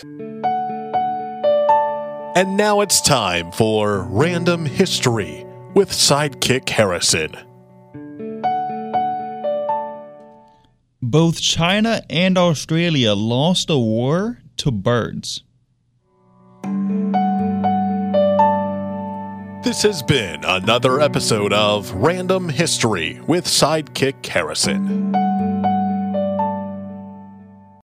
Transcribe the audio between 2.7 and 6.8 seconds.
it's time for Random History with Sidekick